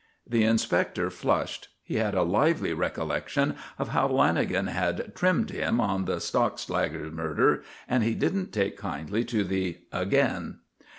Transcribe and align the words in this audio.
The 0.27 0.43
inspector 0.45 1.11
flushed. 1.11 1.67
He 1.83 1.97
had 1.97 2.15
a 2.15 2.23
lively 2.23 2.73
recollection 2.73 3.55
of 3.77 3.89
how 3.89 4.07
Lanagan 4.07 4.67
had 4.67 5.13
"trimmed" 5.15 5.51
him 5.51 5.79
on 5.79 6.05
the 6.05 6.15
Stockslager 6.19 7.11
murder 7.13 7.61
and 7.87 8.03
he 8.03 8.15
didn't 8.15 8.51
take 8.51 8.77
kindly 8.77 9.23
to 9.25 9.43
the 9.43 9.77
"again." 9.91 10.61